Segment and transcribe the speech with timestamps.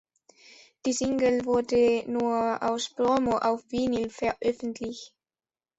[0.87, 5.13] Die Single wurde nur als Promo auf Vinyl veröffentlicht.